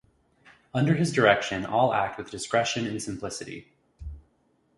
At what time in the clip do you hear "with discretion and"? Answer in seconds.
2.17-2.99